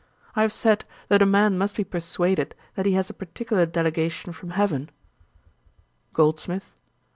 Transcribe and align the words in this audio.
I 0.35 0.41
have 0.41 0.51
said, 0.51 0.83
that 1.09 1.21
a 1.21 1.27
man 1.27 1.59
must 1.59 1.75
be 1.75 1.83
persuaded 1.83 2.55
that 2.73 2.87
he 2.87 2.93
has 2.93 3.11
a 3.11 3.13
particular 3.13 3.67
delegation 3.67 4.33
from 4.33 4.49
heaven.' 4.49 4.89
GOLDSMITH. 6.13 6.73